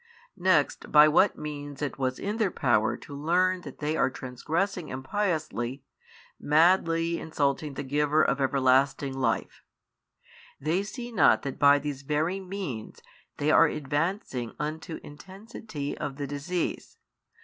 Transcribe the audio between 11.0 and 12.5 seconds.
not that by these very